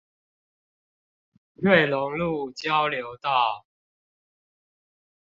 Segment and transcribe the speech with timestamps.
[1.57, 3.67] 瑞隆路交流道